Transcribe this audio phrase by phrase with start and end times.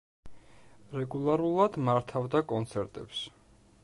[1.01, 3.23] რეგულარულად მართავდა კონცერტებს.